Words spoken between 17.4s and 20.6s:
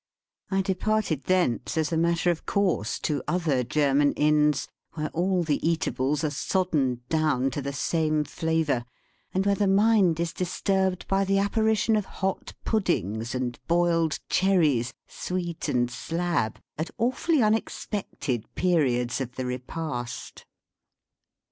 unexpected periods of the repast.